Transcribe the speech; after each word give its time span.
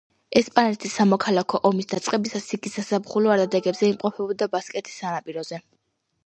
ესპანეთის 0.39 0.93
სამოქალაქო 1.01 1.59
ომის 1.69 1.89
დაწყებისას, 1.91 2.47
იგი 2.57 2.71
საზაფხულო 2.77 3.31
არდადეგებზე 3.35 3.87
იმყოფებოდა 3.91 4.49
ბასკეთის 4.57 4.99
სანაპიროებზე. 5.05 5.63